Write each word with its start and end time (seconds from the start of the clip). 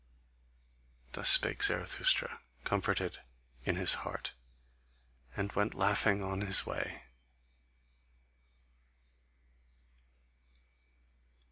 Thus 1.11 1.29
spake 1.29 1.61
Zarathustra, 1.61 2.41
comforted 2.63 3.19
in 3.65 3.75
his 3.75 3.93
heart, 4.01 4.33
and 5.37 5.51
went 5.53 5.75
laughing 5.75 6.23
on 6.23 6.41
his 6.41 6.65
way. 6.65 7.03